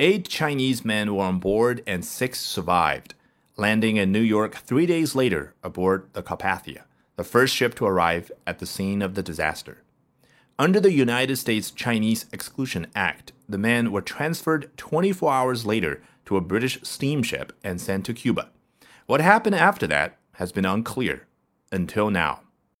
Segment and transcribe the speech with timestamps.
[0.00, 3.14] Eight Chinese men were on board and six survived,
[3.56, 6.82] landing in New York three days later aboard the Carpathia,
[7.14, 9.82] the first ship to arrive at the scene of the disaster.
[10.58, 16.36] Under the United States Chinese Exclusion Act, the men were transferred 24 hours later to
[16.36, 18.50] a British steamship and sent to Cuba.
[19.06, 21.28] What happened after that has been unclear
[21.70, 22.40] until now.